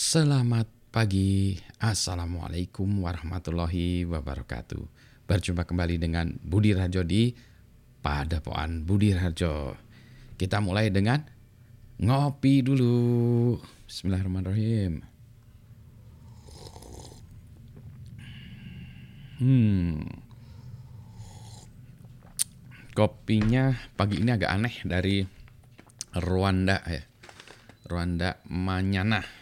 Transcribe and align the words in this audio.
Selamat 0.00 0.64
pagi, 0.88 1.60
Assalamualaikum 1.76 3.04
warahmatullahi 3.04 4.08
wabarakatuh. 4.08 4.80
Berjumpa 5.28 5.68
kembali 5.68 6.00
dengan 6.00 6.32
Budi 6.40 6.72
Rajo 6.72 7.04
di 7.04 7.28
Padapoan 8.00 8.88
Budi 8.88 9.12
Rajo. 9.12 9.76
Kita 10.40 10.64
mulai 10.64 10.88
dengan 10.88 11.20
ngopi 12.00 12.64
dulu. 12.64 13.60
Bismillahirrahmanirrahim. 13.60 15.04
Hmm. 19.36 20.00
Kopinya 22.96 23.76
pagi 24.00 24.16
ini 24.24 24.32
agak 24.32 24.48
aneh 24.48 24.76
dari 24.80 25.20
Rwanda 26.16 26.80
ya. 26.88 27.04
Rwanda 27.84 28.40
Manyana. 28.48 29.39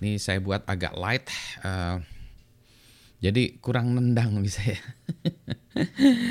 Ini 0.00 0.16
saya 0.16 0.40
buat 0.40 0.64
agak 0.64 0.96
light. 0.96 1.28
Uh, 1.60 2.00
jadi 3.20 3.60
kurang 3.60 3.92
nendang 3.92 4.40
bisa 4.46 4.64
ya. 4.64 4.80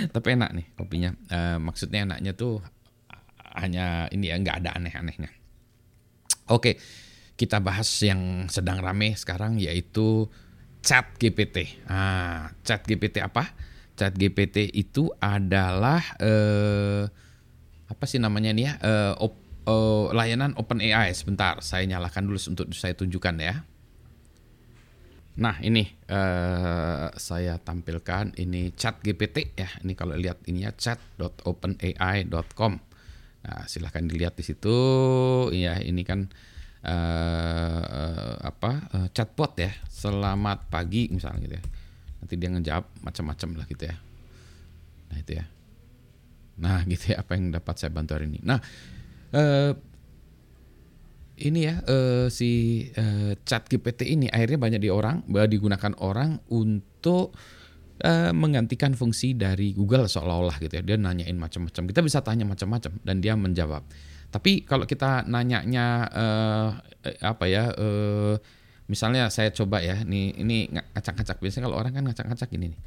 Tapi 0.09 0.27
enak 0.33 0.51
nih 0.57 0.67
kopinya. 0.73 1.13
Uh, 1.29 1.57
maksudnya 1.61 2.09
enaknya 2.09 2.33
tuh 2.33 2.65
hanya 3.53 4.09
ini 4.09 4.33
ya 4.33 4.41
nggak 4.41 4.65
ada 4.65 4.73
aneh-anehnya. 4.77 5.29
Oke, 6.49 6.81
kita 7.37 7.61
bahas 7.61 7.85
yang 8.01 8.49
sedang 8.49 8.81
rame 8.81 9.13
sekarang 9.13 9.61
yaitu 9.61 10.25
Chat 10.81 11.13
GPT. 11.21 11.85
Ah, 11.85 12.49
Chat 12.65 12.87
GPT 12.89 13.21
apa? 13.21 13.53
Chat 13.93 14.17
GPT 14.17 14.71
itu 14.73 15.11
adalah 15.21 16.01
eh, 16.17 17.03
apa 17.85 18.03
sih 18.07 18.17
namanya 18.17 18.55
nih 18.55 18.65
ya? 18.65 18.73
Op, 19.19 19.48
eh, 19.69 20.05
layanan 20.17 20.57
AI. 20.57 21.13
Sebentar, 21.13 21.61
saya 21.61 21.85
nyalakan 21.85 22.25
dulu 22.25 22.39
untuk 22.41 22.73
saya 22.73 22.97
tunjukkan 22.97 23.35
ya. 23.37 23.61
Nah 25.39 25.55
ini 25.63 25.87
eh, 26.09 27.07
saya 27.15 27.61
tampilkan 27.61 28.33
ini 28.41 28.73
Chat 28.73 29.05
GPT 29.05 29.53
ya. 29.53 29.69
Ini 29.85 29.93
kalau 29.93 30.17
lihat 30.17 30.41
ini 30.49 30.65
ya 30.65 30.73
chat.openai.com. 30.73 32.73
Nah 33.39 33.63
silahkan 33.69 34.03
dilihat 34.03 34.35
di 34.35 34.43
situ. 34.43 34.77
Ya 35.53 35.77
ini 35.79 36.01
kan 36.01 36.33
uh, 36.83 38.33
apa 38.39 38.71
uh, 38.95 39.07
chatbot 39.11 39.55
ya 39.59 39.71
selamat 39.91 40.71
pagi 40.71 41.11
misalnya 41.11 41.39
gitu 41.43 41.55
ya 41.59 41.63
nanti 42.19 42.33
dia 42.35 42.49
ngejawab 42.51 42.85
macam-macam 43.03 43.49
lah 43.59 43.65
gitu 43.67 43.83
ya 43.87 43.95
nah 45.09 45.17
itu 45.19 45.31
ya 45.35 45.45
nah 46.59 46.79
gitu 46.87 47.15
ya 47.15 47.23
apa 47.23 47.31
yang 47.35 47.51
dapat 47.51 47.75
saya 47.79 47.91
bantu 47.91 48.15
hari 48.15 48.31
ini 48.31 48.39
nah 48.43 48.59
uh, 49.33 49.71
ini 51.39 51.59
ya 51.71 51.79
uh, 51.87 52.27
si 52.27 52.83
uh, 52.99 53.31
chat 53.47 53.67
GPT 53.71 54.15
ini 54.15 54.27
akhirnya 54.27 54.59
banyak 54.59 54.81
di 54.83 54.89
orang 54.91 55.23
digunakan 55.27 55.95
orang 56.03 56.43
untuk 56.51 57.31
uh, 58.03 58.31
menggantikan 58.31 58.95
fungsi 58.95 59.35
dari 59.35 59.75
Google 59.75 60.07
seolah-olah 60.07 60.59
gitu 60.59 60.79
ya. 60.79 60.83
Dia 60.83 60.97
nanyain 60.99 61.35
macam-macam. 61.35 61.83
Kita 61.87 62.01
bisa 62.03 62.19
tanya 62.23 62.47
macam-macam 62.47 62.91
dan 63.03 63.15
dia 63.19 63.35
menjawab. 63.35 63.83
Tapi 64.29 64.61
kalau 64.63 64.85
kita 64.85 65.25
nanyanya 65.25 66.05
uh, 66.13 66.69
apa 67.25 67.45
ya, 67.49 67.73
uh, 67.73 68.37
misalnya 68.85 69.33
saya 69.33 69.49
coba 69.49 69.81
ya, 69.81 70.05
nih 70.05 70.37
ini 70.37 70.69
ngacak-ngacak. 70.69 71.41
Biasanya 71.41 71.65
kalau 71.65 71.77
orang 71.81 71.93
kan 71.97 72.03
ngacak-ngacak 72.05 72.49
ini 72.53 72.77
nih. 72.77 72.81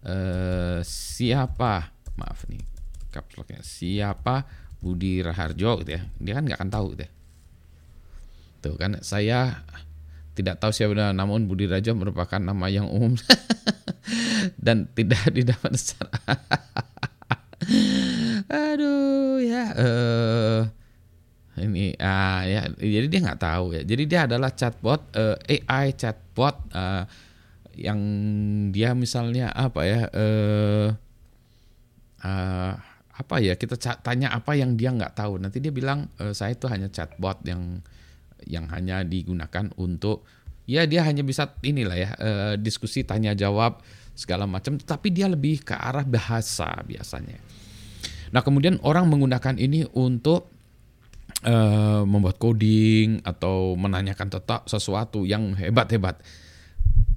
Uh, 0.00 0.80
siapa, 0.80 1.92
maaf 2.16 2.48
nih, 2.48 2.64
kapsloknya 3.10 3.60
siapa? 3.62 4.46
Budi 4.80 5.20
Raharjo 5.20 5.84
gitu 5.84 5.92
ya, 5.92 6.02
dia 6.16 6.32
kan 6.40 6.48
nggak 6.48 6.56
akan 6.56 6.72
tahu 6.72 6.86
gitu 6.96 7.04
ya. 7.04 7.10
Tuh 8.64 8.74
kan 8.80 8.96
saya 9.04 9.60
tidak 10.32 10.56
tahu 10.56 10.72
siapa 10.72 10.96
namun 11.12 11.44
Budi 11.44 11.68
Rajo 11.68 11.92
merupakan 11.92 12.40
nama 12.40 12.66
yang 12.72 12.88
umum. 12.88 13.16
Dan 14.64 14.88
tidak 14.96 15.28
didapat 15.36 15.76
secara 15.76 16.16
aduh 18.50 19.36
ya 19.36 19.64
uh, 19.76 20.64
ini 21.60 21.92
ah 22.00 22.40
ya 22.48 22.72
jadi 22.72 23.06
dia 23.06 23.20
nggak 23.20 23.40
tahu 23.40 23.76
ya. 23.76 23.82
Jadi 23.84 24.02
dia 24.08 24.24
adalah 24.24 24.48
chatbot 24.56 25.12
uh, 25.12 25.36
eh, 25.44 25.60
AI 25.68 25.92
chatbot 25.92 26.56
uh, 26.72 27.04
yang 27.76 28.00
dia 28.72 28.96
misalnya 28.96 29.52
apa 29.52 29.80
ya 29.84 30.00
uh, 30.08 30.88
uh, 32.24 32.74
apa 33.20 33.36
ya 33.36 33.52
kita 33.60 33.76
tanya 34.00 34.32
apa 34.32 34.56
yang 34.56 34.80
dia 34.80 34.88
nggak 34.96 35.12
tahu. 35.12 35.36
Nanti 35.36 35.60
dia 35.60 35.68
bilang 35.68 36.08
uh, 36.16 36.32
saya 36.32 36.56
itu 36.56 36.64
hanya 36.72 36.88
chatbot 36.88 37.44
yang 37.44 37.84
yang 38.48 38.64
hanya 38.72 39.04
digunakan 39.04 39.68
untuk 39.76 40.24
ya 40.64 40.88
dia 40.88 41.04
hanya 41.04 41.20
bisa 41.20 41.52
inilah 41.60 41.96
ya 42.00 42.10
uh, 42.16 42.54
diskusi 42.56 43.04
tanya 43.04 43.36
jawab 43.36 43.84
segala 44.16 44.48
macam. 44.48 44.80
Tapi 44.80 45.12
dia 45.12 45.28
lebih 45.28 45.60
ke 45.60 45.76
arah 45.76 46.08
bahasa 46.08 46.72
biasanya. 46.88 47.36
Nah 48.32 48.40
kemudian 48.40 48.80
orang 48.80 49.04
menggunakan 49.12 49.60
ini 49.60 49.84
untuk 49.92 50.48
uh, 51.44 52.02
membuat 52.08 52.40
coding 52.40 53.20
atau 53.20 53.76
menanyakan 53.76 54.28
tetap 54.32 54.64
sesuatu 54.64 55.28
yang 55.28 55.52
hebat-hebat. 55.52 56.16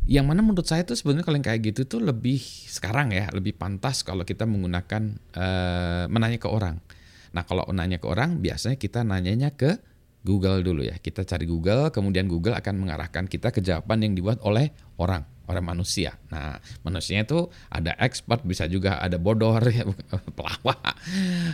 Yang 0.03 0.25
mana 0.27 0.39
menurut 0.43 0.67
saya 0.67 0.83
itu 0.83 0.99
sebenarnya 0.99 1.23
kalau 1.23 1.37
yang 1.39 1.47
kayak 1.47 1.61
gitu 1.63 1.81
tuh 1.87 2.01
lebih 2.03 2.39
sekarang 2.67 3.15
ya 3.15 3.31
lebih 3.31 3.55
pantas 3.55 4.03
kalau 4.03 4.27
kita 4.27 4.43
menggunakan 4.43 5.15
uh, 5.35 6.05
menanya 6.11 6.39
ke 6.43 6.51
orang. 6.51 6.83
Nah 7.31 7.47
kalau 7.47 7.63
nanya 7.71 8.03
ke 8.03 8.07
orang 8.11 8.43
biasanya 8.43 8.75
kita 8.75 9.07
nanyanya 9.07 9.55
ke 9.55 9.79
Google 10.23 10.63
dulu 10.63 10.83
ya. 10.87 10.95
Kita 10.99 11.27
cari 11.27 11.47
Google, 11.47 11.91
kemudian 11.91 12.27
Google 12.31 12.55
akan 12.55 12.83
mengarahkan 12.83 13.27
kita 13.27 13.51
ke 13.51 13.59
jawaban 13.59 14.03
yang 14.03 14.15
dibuat 14.15 14.39
oleh 14.43 14.71
orang 14.99 15.27
orang 15.43 15.75
manusia. 15.75 16.15
Nah, 16.31 16.55
manusianya 16.87 17.27
itu 17.27 17.51
ada 17.67 17.91
expert, 17.99 18.47
bisa 18.47 18.63
juga 18.71 19.03
ada 19.03 19.19
bodor, 19.19 19.59
ya, 19.67 19.83
pelawak 20.39 20.79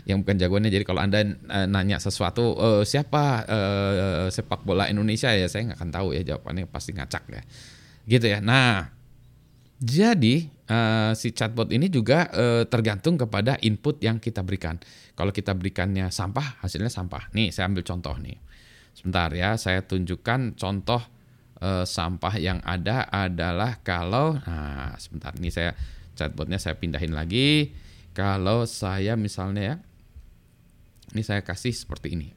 yang 0.05 0.21
bukan 0.21 0.37
jagoannya. 0.37 0.69
Jadi 0.69 0.85
kalau 0.85 1.01
anda 1.01 1.25
uh, 1.25 1.65
nanya 1.65 1.97
sesuatu 1.97 2.53
e, 2.53 2.67
siapa 2.85 3.49
uh, 3.49 4.29
sepak 4.29 4.61
bola 4.61 4.85
Indonesia 4.93 5.33
ya, 5.33 5.49
saya 5.49 5.73
nggak 5.73 5.79
akan 5.81 5.89
tahu 5.89 6.07
ya 6.13 6.21
jawabannya 6.21 6.69
pasti 6.69 6.93
ngacak 6.93 7.23
ya, 7.33 7.41
gitu 8.09 8.25
ya. 8.25 8.41
Nah, 8.41 8.89
jadi 9.77 10.49
uh, 10.65 11.13
si 11.13 11.29
chatbot 11.29 11.69
ini 11.69 11.93
juga 11.93 12.25
uh, 12.33 12.65
tergantung 12.65 13.21
kepada 13.21 13.61
input 13.61 14.01
yang 14.01 14.17
kita 14.17 14.41
berikan. 14.41 14.81
Kalau 15.13 15.29
kita 15.29 15.53
berikannya 15.53 16.09
sampah, 16.09 16.65
hasilnya 16.65 16.89
sampah. 16.89 17.29
Nih, 17.37 17.53
saya 17.53 17.69
ambil 17.69 17.85
contoh 17.85 18.17
nih. 18.17 18.41
Sebentar 18.97 19.29
ya, 19.31 19.55
saya 19.61 19.85
tunjukkan 19.85 20.57
contoh 20.57 20.99
uh, 21.61 21.85
sampah 21.85 22.35
yang 22.39 22.59
ada 22.63 23.05
adalah 23.07 23.79
kalau 23.83 24.39
nah 24.43 24.95
sebentar 24.97 25.35
ini 25.37 25.51
saya 25.51 25.75
chatbotnya 26.15 26.59
saya 26.59 26.75
pindahin 26.75 27.15
lagi 27.15 27.71
kalau 28.15 28.67
saya 28.67 29.15
misalnya 29.15 29.63
ya 29.63 29.75
ini 31.15 31.21
saya 31.23 31.41
kasih 31.43 31.71
seperti 31.71 32.15
ini 32.15 32.27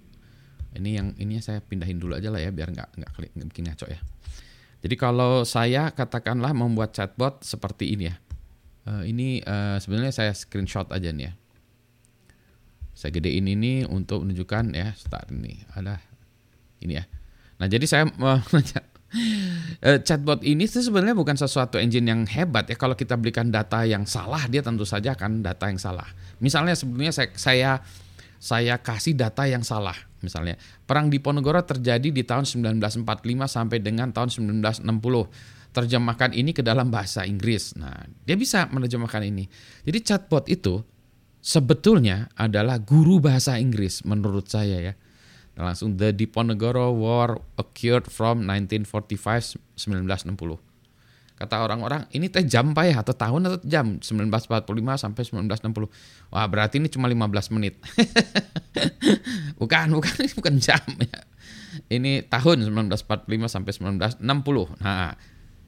ini 0.78 0.90
yang 0.96 1.08
ini 1.18 1.38
saya 1.42 1.60
pindahin 1.60 1.98
dulu 1.98 2.16
aja 2.16 2.30
lah 2.30 2.40
ya 2.40 2.50
biar 2.54 2.70
nggak 2.70 2.88
nggak 2.98 3.10
bikin 3.50 3.66
ngaco 3.70 3.86
ya 3.90 4.00
jadi 4.82 4.94
kalau 4.98 5.46
saya 5.46 5.94
katakanlah 5.94 6.52
membuat 6.52 6.92
chatbot 6.92 7.40
seperti 7.46 7.94
ini 7.94 8.10
ya 8.10 8.16
uh, 8.90 9.02
ini 9.06 9.40
uh, 9.46 9.78
sebenarnya 9.78 10.12
saya 10.12 10.32
screenshot 10.34 10.90
aja 10.90 11.14
nih 11.14 11.30
ya 11.30 11.32
saya 12.92 13.10
gedein 13.14 13.48
ini 13.48 13.88
untuk 13.88 14.26
menunjukkan 14.26 14.76
ya 14.76 14.92
start 14.98 15.32
ini 15.32 15.64
ada 15.72 16.02
ini 16.82 17.00
ya 17.00 17.04
nah 17.56 17.70
jadi 17.70 17.86
saya 17.86 18.04
uh, 19.84 19.98
chatbot 20.00 20.40
ini 20.42 20.64
sebenarnya 20.64 21.16
bukan 21.16 21.36
sesuatu 21.36 21.76
engine 21.76 22.08
yang 22.08 22.22
hebat 22.24 22.68
ya. 22.68 22.76
Kalau 22.76 22.96
kita 22.96 23.20
berikan 23.20 23.52
data 23.52 23.84
yang 23.84 24.08
salah, 24.08 24.48
dia 24.48 24.64
tentu 24.64 24.88
saja 24.88 25.12
akan 25.12 25.44
data 25.44 25.68
yang 25.68 25.80
salah. 25.80 26.08
Misalnya 26.40 26.74
sebelumnya 26.76 27.12
saya 27.12 27.28
saya 27.36 27.70
saya 28.42 28.74
kasih 28.80 29.14
data 29.14 29.46
yang 29.46 29.62
salah. 29.62 29.96
Misalnya, 30.22 30.56
perang 30.86 31.10
di 31.10 31.18
Ponegoro 31.18 31.60
terjadi 31.62 32.08
di 32.08 32.22
tahun 32.22 32.46
1945 32.46 33.04
sampai 33.46 33.78
dengan 33.82 34.14
tahun 34.14 34.30
1960. 34.30 34.86
Terjemahkan 35.72 36.30
ini 36.36 36.52
ke 36.52 36.60
dalam 36.60 36.92
bahasa 36.92 37.24
Inggris. 37.26 37.74
Nah, 37.76 38.06
dia 38.24 38.36
bisa 38.36 38.68
menerjemahkan 38.70 39.24
ini. 39.24 39.48
Jadi 39.82 39.98
chatbot 40.04 40.46
itu 40.46 40.84
sebetulnya 41.42 42.30
adalah 42.38 42.78
guru 42.78 43.18
bahasa 43.18 43.58
Inggris 43.58 44.06
menurut 44.06 44.46
saya 44.46 44.78
ya 44.78 44.94
langsung 45.56 46.00
The 46.00 46.16
Diponegoro 46.16 46.96
War 46.96 47.36
occurred 47.60 48.08
from 48.08 48.48
1945 48.48 49.60
1960. 49.76 50.71
Kata 51.36 51.64
orang-orang, 51.64 52.06
ini 52.14 52.30
teh 52.30 52.46
jam 52.46 52.70
pak 52.70 52.84
ya 52.86 53.02
atau 53.02 53.14
tahun 53.16 53.50
atau 53.50 53.58
jam 53.66 53.98
1945 53.98 54.62
sampai 54.94 55.22
1960. 55.26 55.90
Wah, 56.30 56.46
berarti 56.46 56.78
ini 56.78 56.86
cuma 56.86 57.10
15 57.10 57.54
menit. 57.58 57.82
bukan, 59.60 59.86
bukan 59.98 60.14
ini 60.22 60.32
bukan 60.38 60.54
jam 60.62 60.82
ya. 61.02 61.18
Ini 61.90 62.30
tahun 62.30 62.68
1945 62.68 63.26
sampai 63.50 63.72
1960. 63.74 64.22
Nah, 64.84 65.16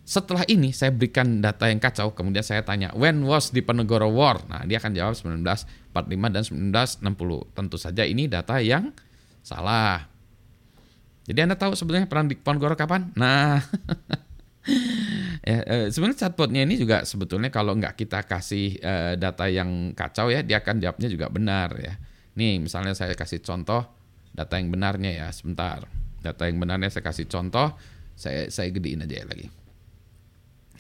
setelah 0.05 0.45
ini 0.53 0.69
saya 0.77 0.93
berikan 0.93 1.41
data 1.41 1.65
yang 1.65 1.81
kacau, 1.81 2.13
kemudian 2.13 2.45
saya 2.45 2.61
tanya, 2.61 2.93
when 2.93 3.25
was 3.25 3.49
Diponegoro 3.49 4.13
War? 4.13 4.45
Nah, 4.53 4.69
dia 4.69 4.77
akan 4.77 4.93
jawab 4.93 5.17
1945 5.17 6.29
dan 6.29 6.45
1960. 6.45 7.57
Tentu 7.57 7.77
saja 7.81 8.05
ini 8.05 8.29
data 8.29 8.61
yang 8.61 8.93
salah. 9.41 10.13
Jadi 11.25 11.41
Anda 11.41 11.57
tahu 11.57 11.73
sebenarnya 11.73 12.05
perang 12.05 12.29
di 12.29 12.37
Ponegoro 12.37 12.77
kapan? 12.77 13.17
Nah, 13.17 13.65
ya, 15.49 15.59
eh, 15.65 15.87
sebenarnya 15.93 16.29
chatbotnya 16.29 16.65
ini 16.65 16.81
juga 16.81 17.05
sebetulnya 17.05 17.53
kalau 17.53 17.77
nggak 17.77 18.01
kita 18.01 18.25
kasih 18.25 18.81
eh, 18.81 19.15
data 19.21 19.45
yang 19.49 19.93
kacau 19.93 20.33
ya, 20.33 20.41
dia 20.41 20.65
akan 20.65 20.81
jawabnya 20.81 21.09
juga 21.13 21.27
benar 21.29 21.77
ya. 21.77 21.95
Nih 22.35 22.59
misalnya 22.65 22.97
saya 22.97 23.13
kasih 23.13 23.45
contoh 23.45 23.85
data 24.35 24.59
yang 24.59 24.73
benarnya 24.73 25.25
ya, 25.25 25.29
sebentar. 25.31 25.85
Data 26.25 26.49
yang 26.49 26.59
benarnya 26.59 26.89
saya 26.89 27.05
kasih 27.05 27.29
contoh, 27.29 27.77
saya 28.17 28.49
saya 28.49 28.73
gedein 28.73 29.05
aja 29.05 29.23
ya 29.23 29.27
lagi. 29.29 29.47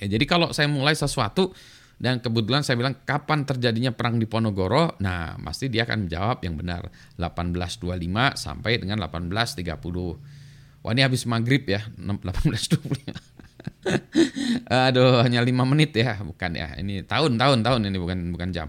Ya, 0.03 0.17
jadi 0.19 0.25
kalau 0.27 0.51
saya 0.51 0.67
mulai 0.67 0.97
sesuatu 0.97 1.55
dan 2.01 2.19
kebetulan 2.19 2.67
saya 2.67 2.75
bilang 2.75 2.99
kapan 3.07 3.47
terjadinya 3.47 3.95
perang 3.95 4.19
di 4.19 4.27
Ponorogo, 4.27 4.99
nah 4.99 5.39
pasti 5.39 5.71
dia 5.71 5.87
akan 5.87 6.09
menjawab 6.11 6.43
yang 6.43 6.59
benar 6.59 6.91
1825 7.21 8.35
sampai 8.35 8.83
dengan 8.83 8.99
1830. 8.99 10.83
Wah 10.85 10.93
ini 10.93 11.01
habis 11.01 11.25
maghrib 11.25 11.63
ya 11.65 11.87
1825. 11.97 13.34
Aduh 14.89 15.21
hanya 15.25 15.41
lima 15.45 15.65
menit 15.69 15.93
ya 15.97 16.19
bukan 16.21 16.57
ya 16.57 16.77
ini 16.81 17.05
tahun 17.05 17.37
tahun 17.37 17.65
tahun 17.65 17.81
ini 17.91 17.99
bukan 18.01 18.19
bukan 18.35 18.49
jam. 18.55 18.69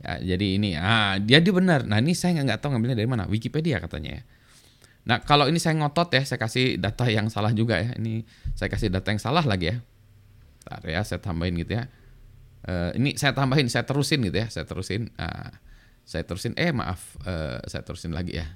Ya, 0.00 0.36
jadi 0.36 0.46
ini 0.60 0.78
ah 0.78 1.18
dia 1.18 1.42
dia 1.42 1.52
benar. 1.52 1.84
Nah 1.84 1.98
ini 1.98 2.12
saya 2.14 2.38
nggak 2.40 2.62
tahu 2.62 2.76
ngambilnya 2.76 2.98
dari 2.98 3.08
mana 3.08 3.24
Wikipedia 3.26 3.80
katanya 3.82 4.20
ya. 4.20 4.22
Nah 5.06 5.18
kalau 5.22 5.46
ini 5.46 5.62
saya 5.62 5.78
ngotot 5.78 6.12
ya 6.14 6.22
saya 6.26 6.38
kasih 6.40 6.78
data 6.80 7.06
yang 7.06 7.30
salah 7.32 7.50
juga 7.54 7.78
ya. 7.78 7.94
Ini 7.96 8.22
saya 8.54 8.68
kasih 8.68 8.92
data 8.92 9.08
yang 9.12 9.22
salah 9.22 9.44
lagi 9.46 9.74
ya. 9.74 9.76
Bentar 10.66 10.82
ya 10.82 11.00
saya 11.06 11.22
tambahin 11.22 11.54
gitu 11.62 11.78
ya 11.78 11.86
uh, 12.66 12.90
ini 12.98 13.14
saya 13.14 13.30
tambahin 13.32 13.70
saya 13.70 13.86
terusin 13.86 14.18
gitu 14.26 14.34
ya 14.34 14.50
saya 14.50 14.66
terusin 14.66 15.14
uh, 15.14 15.54
saya 16.02 16.26
terusin 16.26 16.58
eh 16.58 16.74
maaf 16.74 17.14
uh, 17.22 17.62
saya 17.70 17.86
terusin 17.86 18.10
lagi 18.10 18.42
ya 18.42 18.46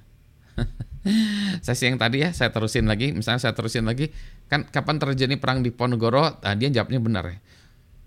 sesi 1.65 1.89
yang 1.89 1.97
tadi 1.97 2.21
ya 2.21 2.29
saya 2.31 2.53
terusin 2.53 2.85
lagi. 2.85 3.11
Misalnya 3.13 3.41
saya 3.41 3.53
terusin 3.57 3.85
lagi 3.85 4.13
kan 4.47 4.67
kapan 4.67 5.01
terjadi 5.01 5.35
perang 5.41 5.65
di 5.65 5.73
Ponegoro? 5.73 6.41
Nah, 6.41 6.53
dia 6.57 6.69
jawabnya 6.69 6.99
benar 7.01 7.25
ya. 7.27 7.37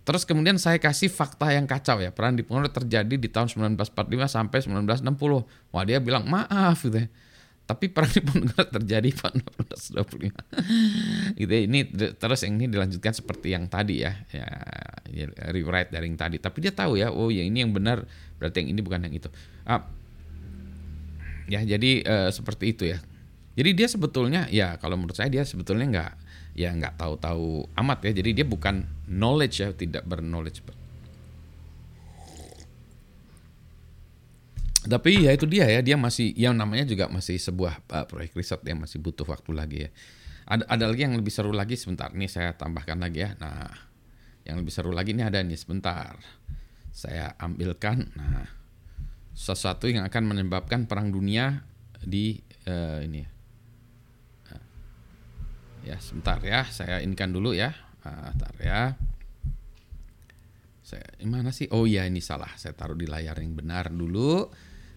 Terus 0.05 0.29
kemudian 0.29 0.61
saya 0.61 0.77
kasih 0.77 1.09
fakta 1.09 1.49
yang 1.57 1.65
kacau 1.65 1.97
ya. 1.99 2.13
Perang 2.13 2.37
di 2.37 2.45
Ponegoro 2.45 2.69
terjadi 2.69 3.17
di 3.17 3.29
tahun 3.33 3.49
1945 3.49 4.29
sampai 4.29 4.59
1960 4.61 5.73
wah 5.73 5.85
dia 5.85 5.99
bilang 5.99 6.29
maaf 6.29 6.85
gitu 6.85 7.01
ya. 7.03 7.09
Tapi 7.65 7.89
perang 7.89 8.13
di 8.13 8.21
Ponegoro 8.21 8.65
terjadi 8.77 9.09
pada 9.17 9.41
1925 9.73 11.41
gitu 11.41 11.53
ya. 11.57 11.63
ini 11.65 11.81
terus 12.21 12.45
yang 12.45 12.61
ini 12.61 12.69
dilanjutkan 12.69 13.17
seperti 13.17 13.57
yang 13.57 13.65
tadi 13.73 14.05
ya. 14.05 14.13
Ya, 14.29 14.47
ya 15.09 15.25
rewrite 15.49 15.89
dari 15.89 16.13
yang 16.13 16.21
tadi. 16.21 16.37
Tapi 16.37 16.61
dia 16.61 16.77
tahu 16.77 17.01
ya 17.01 17.09
oh 17.09 17.33
ya 17.33 17.41
ini 17.41 17.65
yang 17.65 17.73
benar. 17.73 18.05
Berarti 18.37 18.61
yang 18.61 18.77
ini 18.77 18.81
bukan 18.85 19.09
yang 19.09 19.15
itu. 19.17 19.33
Ah, 19.65 19.89
ya 21.51 21.61
jadi 21.65 21.91
uh, 22.05 22.31
seperti 22.31 22.75
itu 22.77 22.85
ya. 22.91 22.99
Jadi 23.55 23.71
dia 23.71 23.87
sebetulnya 23.87 24.51
ya 24.51 24.77
kalau 24.83 24.99
menurut 24.99 25.15
saya 25.15 25.31
dia 25.31 25.47
sebetulnya 25.47 25.87
nggak 25.87 26.13
ya 26.59 26.75
nggak 26.75 26.99
tahu-tahu 26.99 27.71
amat 27.79 28.11
ya. 28.11 28.13
Jadi 28.17 28.43
dia 28.43 28.47
bukan 28.47 28.87
knowledge 29.07 29.63
ya 29.63 29.71
tidak 29.75 30.03
berknowledge 30.05 30.65
tapi 34.85 35.25
ya 35.25 35.33
itu 35.33 35.49
dia 35.49 35.65
ya 35.65 35.81
dia 35.81 35.97
masih 35.97 36.37
yang 36.37 36.53
namanya 36.53 36.85
juga 36.85 37.09
masih 37.09 37.41
sebuah 37.41 37.81
uh, 37.89 38.05
proyek 38.05 38.37
riset 38.37 38.61
yang 38.69 38.85
masih 38.85 39.01
butuh 39.01 39.25
waktu 39.25 39.51
lagi 39.57 39.79
ya. 39.89 39.91
Ada 40.45 40.69
ada 40.69 40.85
lagi 40.93 41.09
yang 41.09 41.17
lebih 41.17 41.33
seru 41.33 41.57
lagi 41.57 41.73
sebentar 41.73 42.13
nih 42.13 42.29
saya 42.29 42.53
tambahkan 42.53 43.01
lagi 43.01 43.25
ya. 43.25 43.33
Nah 43.41 43.73
yang 44.45 44.61
lebih 44.61 44.69
seru 44.69 44.93
lagi 44.93 45.17
ini 45.17 45.25
ada 45.25 45.41
nih 45.41 45.57
sebentar. 45.57 46.21
Saya 46.93 47.33
ambilkan 47.41 48.13
nah 48.13 48.45
sesuatu 49.35 49.91
yang 49.91 50.07
akan 50.07 50.31
menyebabkan 50.31 50.87
perang 50.87 51.11
dunia 51.11 51.67
di 51.99 52.39
uh, 52.71 53.03
ini. 53.03 53.23
Nah, 54.47 54.63
ya 55.83 55.97
sebentar 55.99 56.39
ya 56.41 56.63
saya 56.71 57.03
inkan 57.03 57.35
dulu 57.35 57.51
ya. 57.53 57.75
Nah, 58.07 58.31
sebentar 58.31 58.55
ya. 58.63 58.81
Saya 60.85 61.05
mana 61.27 61.51
sih? 61.51 61.67
Oh 61.75 61.85
ya 61.89 62.07
ini 62.07 62.23
salah. 62.23 62.55
Saya 62.55 62.79
taruh 62.79 62.95
di 62.95 63.11
layar 63.11 63.35
yang 63.43 63.59
benar 63.59 63.91
dulu. 63.91 64.47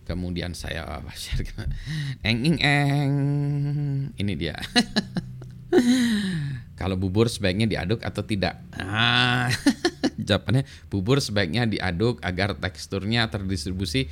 Kemudian 0.07 0.56
saya 0.56 0.88
share 1.22 1.44
eng 2.24 2.45
eng 2.45 2.60
eng. 2.62 3.13
Ini 4.16 4.33
dia. 4.38 4.56
Kalau 6.80 6.95
bubur 6.95 7.28
sebaiknya 7.28 7.66
diaduk 7.66 8.06
atau 8.06 8.24
tidak? 8.24 8.62
Ah 8.78 9.50
jawabannya 10.27 10.68
bubur 10.91 11.24
sebaiknya 11.24 11.63
diaduk 11.63 12.19
agar 12.19 12.59
teksturnya 12.59 13.31
terdistribusi 13.31 14.12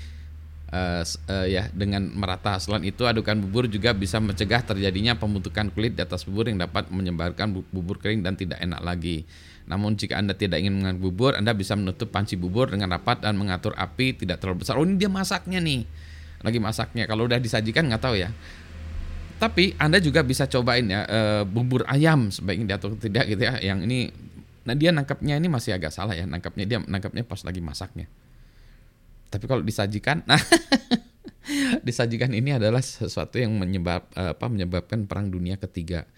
uh, 0.71 1.03
uh, 1.03 1.45
ya 1.45 1.67
dengan 1.75 2.07
merata 2.15 2.55
selain 2.57 2.87
itu 2.87 3.03
adukan 3.03 3.35
bubur 3.43 3.67
juga 3.67 3.91
bisa 3.91 4.23
mencegah 4.23 4.63
terjadinya 4.63 5.19
pembentukan 5.19 5.67
kulit 5.75 5.99
di 5.99 6.01
atas 6.01 6.23
bubur 6.23 6.47
yang 6.47 6.63
dapat 6.63 6.87
menyebarkan 6.87 7.51
bubur 7.69 7.99
kering 7.99 8.23
dan 8.23 8.39
tidak 8.39 8.63
enak 8.63 8.79
lagi 8.79 9.27
namun 9.65 9.97
jika 9.97 10.21
Anda 10.21 10.37
tidak 10.37 10.61
ingin 10.61 10.77
mengaduk 10.77 11.09
bubur, 11.09 11.33
Anda 11.33 11.57
bisa 11.57 11.73
menutup 11.73 12.13
panci 12.13 12.37
bubur 12.37 12.69
dengan 12.69 12.93
rapat 12.93 13.25
dan 13.25 13.33
mengatur 13.33 13.73
api 13.73 14.13
tidak 14.13 14.37
terlalu 14.37 14.61
besar. 14.61 14.77
Oh 14.77 14.85
ini 14.85 15.01
dia 15.01 15.09
masaknya 15.09 15.57
nih, 15.57 15.89
lagi 16.45 16.59
masaknya. 16.61 17.09
Kalau 17.09 17.25
udah 17.25 17.41
disajikan 17.41 17.89
nggak 17.89 18.01
tahu 18.01 18.15
ya. 18.21 18.29
Tapi 19.41 19.73
Anda 19.81 19.97
juga 19.99 20.21
bisa 20.21 20.45
cobain 20.45 20.85
ya 20.85 21.03
e, 21.09 21.19
bubur 21.43 21.83
ayam 21.89 22.29
sebaiknya 22.29 22.77
diatur 22.77 22.93
tidak 23.01 23.25
gitu 23.25 23.41
ya. 23.41 23.57
Yang 23.57 23.79
ini, 23.89 23.99
nah 24.65 24.73
dia 24.73 24.89
nangkapnya 24.89 25.37
ini 25.37 25.47
masih 25.47 25.77
agak 25.77 25.93
salah 25.93 26.17
ya. 26.17 26.25
Nangkapnya 26.25 26.65
dia 26.65 26.79
nangkapnya 26.81 27.23
pas 27.23 27.41
lagi 27.45 27.61
masaknya. 27.61 28.09
Tapi 29.29 29.45
kalau 29.45 29.61
disajikan, 29.61 30.25
nah 30.25 30.39
disajikan 31.87 32.33
ini 32.33 32.57
adalah 32.57 32.81
sesuatu 32.81 33.37
yang 33.37 33.53
menyebab 33.55 34.09
apa 34.17 34.45
menyebabkan 34.49 35.05
perang 35.05 35.29
dunia 35.29 35.61
ketiga. 35.61 36.09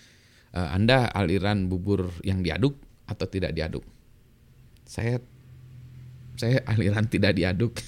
Eh, 0.56 0.70
Anda 0.74 1.12
aliran 1.12 1.68
bubur 1.68 2.10
yang 2.24 2.42
diaduk 2.42 2.80
atau 3.06 3.28
tidak 3.28 3.52
diaduk? 3.52 3.84
Saya 4.88 5.20
saya 6.38 6.62
aliran 6.70 7.10
tidak 7.10 7.36
diaduk. 7.36 7.74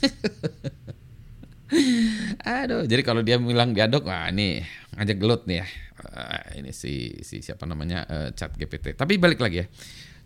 Aduh, 2.50 2.90
jadi 2.90 3.06
kalau 3.06 3.22
dia 3.22 3.38
bilang 3.38 3.78
diaduk, 3.78 4.10
wah 4.10 4.26
ini 4.34 4.66
ngajak 4.98 5.18
gelut 5.22 5.46
nih 5.46 5.62
ya. 5.62 5.68
Uh, 6.00 6.42
ini 6.58 6.72
si 6.74 7.22
si 7.22 7.46
siapa 7.46 7.70
namanya 7.70 8.10
uh, 8.10 8.30
Chat 8.34 8.58
GPT. 8.58 8.98
Tapi 8.98 9.22
balik 9.22 9.38
lagi 9.38 9.62
ya. 9.62 9.68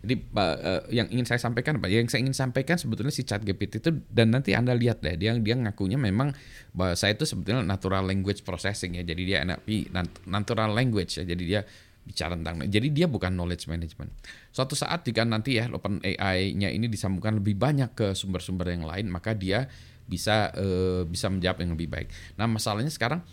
Jadi 0.04 0.20
uh, 0.36 0.84
yang 0.92 1.08
ingin 1.08 1.24
saya 1.24 1.40
sampaikan 1.40 1.80
apa? 1.80 1.88
Yang 1.88 2.12
saya 2.12 2.20
ingin 2.28 2.36
sampaikan 2.36 2.76
sebetulnya 2.76 3.08
si 3.08 3.24
Chat 3.24 3.40
GPT 3.40 3.80
itu 3.80 3.90
dan 4.12 4.36
nanti 4.36 4.52
anda 4.52 4.76
lihat 4.76 5.00
deh 5.00 5.16
dia 5.16 5.32
dia 5.40 5.56
ngakunya 5.56 5.96
memang 5.96 6.36
bahwa 6.76 6.92
saya 6.92 7.16
itu 7.16 7.24
sebetulnya 7.24 7.64
natural 7.64 8.04
language 8.04 8.44
processing 8.44 9.00
ya. 9.00 9.02
Jadi 9.02 9.22
dia 9.24 9.40
NLP 9.42 9.88
natural 10.28 10.76
language 10.76 11.16
ya. 11.16 11.24
Jadi 11.24 11.42
dia 11.48 11.64
bicara 12.04 12.36
tentang 12.36 12.68
jadi 12.68 12.88
dia 12.92 13.06
bukan 13.08 13.32
knowledge 13.32 13.64
management. 13.64 14.12
Suatu 14.52 14.76
saat 14.76 15.08
jika 15.08 15.24
nanti 15.24 15.56
ya 15.56 15.72
Open 15.72 16.04
AI-nya 16.04 16.68
ini 16.68 16.86
disambungkan 16.86 17.40
lebih 17.40 17.56
banyak 17.56 17.96
ke 17.96 18.12
sumber-sumber 18.12 18.68
yang 18.76 18.84
lain, 18.84 19.08
maka 19.08 19.32
dia 19.32 19.66
bisa 20.04 20.52
uh, 20.52 21.08
bisa 21.08 21.32
menjawab 21.32 21.64
yang 21.64 21.72
lebih 21.72 21.88
baik. 21.88 22.08
Nah, 22.36 22.44
masalahnya 22.44 22.92
sekarang 22.92 23.24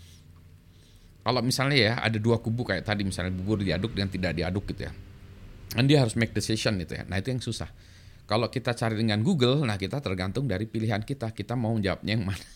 kalau 1.21 1.43
misalnya 1.43 1.77
ya 1.77 1.93
ada 1.99 2.17
dua 2.17 2.39
kubu 2.39 2.65
kayak 2.65 2.87
tadi 2.87 3.03
misalnya 3.05 3.35
bubur 3.35 3.61
diaduk 3.61 3.91
dan 3.93 4.07
tidak 4.07 4.33
diaduk 4.39 4.65
gitu 4.71 4.87
ya. 4.87 4.93
Kan 5.71 5.87
dia 5.87 6.03
harus 6.03 6.19
make 6.19 6.35
decision 6.35 6.75
gitu 6.79 6.99
ya. 6.99 7.03
Nah, 7.07 7.19
itu 7.19 7.31
yang 7.31 7.39
susah. 7.39 7.71
Kalau 8.27 8.47
kita 8.47 8.71
cari 8.71 8.95
dengan 8.95 9.19
Google, 9.27 9.67
nah 9.67 9.75
kita 9.75 9.99
tergantung 9.99 10.47
dari 10.47 10.63
pilihan 10.63 11.03
kita. 11.03 11.35
Kita 11.35 11.59
mau 11.59 11.75
jawabnya 11.75 12.15
yang 12.15 12.23
mana. 12.23 12.47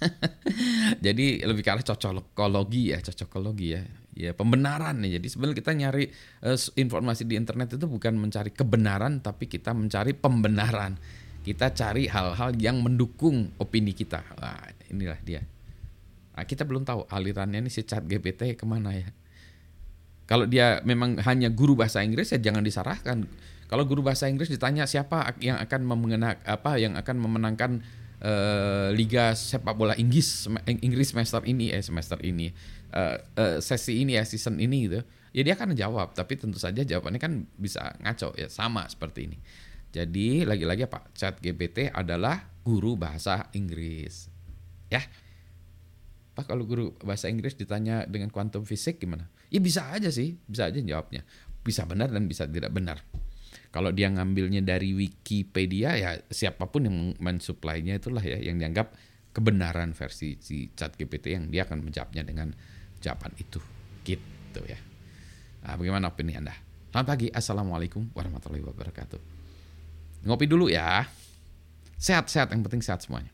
Jadi 1.05 1.43
lebih 1.43 1.63
ke 1.63 1.71
arah 1.71 1.83
cocokologi 1.83 2.95
ya, 2.95 3.03
cocokologi 3.03 3.67
ya 3.75 3.83
ya 4.15 4.31
pembenaran 4.31 5.03
nih. 5.03 5.19
Jadi 5.19 5.27
sebenarnya 5.27 5.57
kita 5.59 5.71
nyari 5.75 6.03
uh, 6.47 6.57
informasi 6.79 7.27
di 7.27 7.35
internet 7.35 7.75
itu 7.75 7.85
bukan 7.85 8.15
mencari 8.15 8.49
kebenaran 8.55 9.19
tapi 9.19 9.45
kita 9.51 9.75
mencari 9.75 10.15
pembenaran. 10.15 10.95
Kita 11.45 11.69
cari 11.75 12.09
hal-hal 12.09 12.57
yang 12.57 12.81
mendukung 12.81 13.53
opini 13.61 13.93
kita. 13.93 14.23
Nah, 14.41 14.65
inilah 14.89 15.19
dia. 15.21 15.45
Nah, 16.33 16.41
kita 16.41 16.65
belum 16.65 16.81
tahu 16.87 17.05
alirannya 17.05 17.61
ini 17.61 17.69
si 17.69 17.85
chat 17.85 18.01
GPT 18.01 18.57
ke 18.57 18.65
mana 18.65 18.97
ya. 18.97 19.11
Kalau 20.25 20.49
dia 20.49 20.81
memang 20.81 21.21
hanya 21.21 21.53
guru 21.53 21.77
bahasa 21.77 22.01
Inggris 22.01 22.33
ya 22.33 22.41
jangan 22.41 22.65
disarahkan. 22.65 23.29
Kalau 23.65 23.83
guru 23.85 24.05
bahasa 24.05 24.29
Inggris 24.29 24.49
ditanya 24.49 24.85
siapa 24.85 25.37
yang 25.41 25.57
akan 25.57 25.81
memenang 25.85 26.37
apa 26.45 26.77
yang 26.77 26.97
akan 26.97 27.15
memenangkan 27.17 27.71
uh, 28.21 28.89
liga 28.93 29.33
sepak 29.33 29.73
bola 29.73 29.97
Inggris 29.97 30.45
Inggris 30.81 31.13
semester 31.13 31.41
ini 31.45 31.73
eh 31.73 31.81
semester 31.81 32.17
ini 32.21 32.53
uh, 32.93 33.17
uh, 33.37 33.57
sesi 33.61 34.01
ini 34.01 34.17
ya 34.17 34.23
season 34.25 34.61
ini 34.61 34.89
gitu 34.89 35.01
ya 35.35 35.41
dia 35.43 35.53
akan 35.59 35.75
jawab. 35.75 36.15
Tapi 36.15 36.39
tentu 36.39 36.55
saja 36.55 36.81
jawabannya 36.81 37.19
kan 37.19 37.33
bisa 37.59 37.93
ngaco 37.99 38.31
ya 38.39 38.47
sama 38.47 38.87
seperti 38.87 39.27
ini. 39.27 39.37
Jadi 39.91 40.43
lagi-lagi 40.43 40.87
apa? 40.87 41.07
Chat 41.15 41.39
GPT 41.39 41.91
adalah 41.91 42.47
guru 42.63 42.95
bahasa 42.99 43.47
Inggris. 43.55 44.27
Ya? 44.91 45.03
Pak 46.35 46.51
kalau 46.51 46.67
guru 46.67 46.91
bahasa 46.99 47.31
Inggris 47.31 47.55
ditanya 47.55 48.03
dengan 48.03 48.27
kuantum 48.27 48.67
fisik 48.67 48.99
gimana? 48.99 49.31
Ya 49.49 49.59
bisa 49.61 49.89
aja 49.93 50.09
sih, 50.09 50.37
bisa 50.45 50.69
aja 50.69 50.79
jawabnya. 50.81 51.25
Bisa 51.65 51.85
benar 51.85 52.13
dan 52.13 52.29
bisa 52.29 52.45
tidak 52.45 52.73
benar. 52.73 53.01
Kalau 53.73 53.91
dia 53.91 54.07
ngambilnya 54.07 54.63
dari 54.63 54.95
Wikipedia 54.95 55.99
ya 55.99 56.15
siapa 56.31 56.71
pun 56.71 56.87
yang 56.87 56.97
mensuplainya 57.19 57.99
itulah 57.99 58.23
ya 58.23 58.39
yang 58.39 58.55
dianggap 58.55 58.95
kebenaran 59.35 59.91
versi 59.91 60.39
si 60.39 60.71
chat 60.71 60.95
GPT 60.95 61.35
yang 61.35 61.45
dia 61.51 61.67
akan 61.67 61.83
menjawabnya 61.83 62.23
dengan 62.23 62.55
jawaban 63.03 63.35
itu 63.35 63.59
gitu 64.07 64.63
ya 64.63 64.79
Nah, 65.65 65.73
bagaimana 65.81 66.13
opini 66.13 66.37
Anda? 66.37 66.53
Selamat 66.93 67.07
pagi. 67.09 67.27
Assalamualaikum 67.33 68.13
warahmatullahi 68.13 68.61
wabarakatuh. 68.69 69.17
Ngopi 70.29 70.45
dulu 70.45 70.69
ya. 70.69 71.09
Sehat-sehat, 71.97 72.53
yang 72.53 72.61
penting 72.61 72.85
sehat 72.85 73.01
semuanya. 73.01 73.33